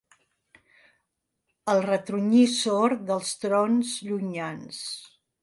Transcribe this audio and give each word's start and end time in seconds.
El 1.73 1.81
retrunyir 1.87 2.47
sord 2.55 3.05
dels 3.11 3.35
trons 3.45 3.93
llunyans. 4.09 4.83